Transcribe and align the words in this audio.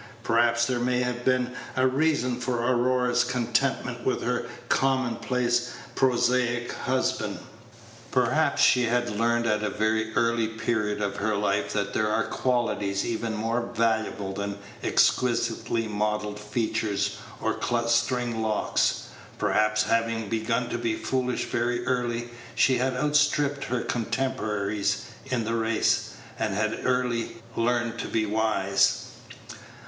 Perhaps 0.23 0.65
there 0.65 0.79
may 0.79 1.01
have 1.01 1.23
been 1.23 1.51
a 1.77 1.85
reason 1.85 2.39
for 2.39 2.65
Aurora's 2.65 3.23
contentment 3.23 4.03
with 4.03 4.23
her 4.23 4.47
commonplace 4.67 5.73
prosaic 5.93 6.71
husband. 6.71 7.37
Perhaps 8.09 8.63
she 8.63 8.85
had 8.85 9.11
learned 9.15 9.45
at 9.45 9.61
a 9.61 9.69
very 9.69 10.11
early 10.15 10.47
period 10.47 11.03
of 11.03 11.17
her 11.17 11.35
life 11.35 11.71
that 11.73 11.93
there 11.93 12.09
are 12.09 12.23
qualities 12.23 13.05
even 13.05 13.35
more 13.35 13.69
valuable 13.75 14.33
than 14.33 14.57
exquisitely 14.81 15.87
modelled 15.87 16.39
features 16.39 17.17
or 17.39 17.53
clustering 17.53 18.41
locks. 18.41 19.03
Perhaps, 19.37 19.83
having 19.83 20.29
begun 20.29 20.67
to 20.69 20.79
be 20.79 20.95
foolish 20.95 21.45
very 21.45 21.85
early, 21.85 22.29
she 22.55 22.77
had 22.79 22.95
outstripped 22.95 23.65
her 23.65 23.81
contemporaries 23.81 25.05
in 25.27 25.43
the 25.43 25.53
race, 25.55 26.13
and 26.39 26.55
had 26.55 26.87
early 26.87 27.37
learned 27.55 27.99
to 27.99 28.07
be 28.07 28.25
wise. 28.25 29.05